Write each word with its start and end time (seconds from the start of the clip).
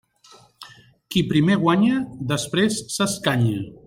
Qui 1.15 1.21
primer 1.33 1.57
guanya 1.65 1.99
després 2.35 2.81
s'escanya. 2.95 3.61